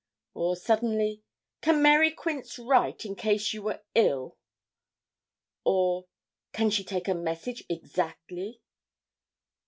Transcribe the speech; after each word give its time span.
Or, 0.33 0.55
suddenly: 0.55 1.21
'Can 1.61 1.79
Mary 1.83 2.09
Quince 2.09 2.57
write, 2.57 3.05
in 3.05 3.15
case 3.15 3.53
you 3.53 3.61
were 3.61 3.83
ill?' 3.93 4.35
Or, 5.63 6.07
'Can 6.53 6.71
she 6.71 6.83
take 6.83 7.07
a 7.07 7.13
message 7.13 7.63
exactly?' 7.69 8.61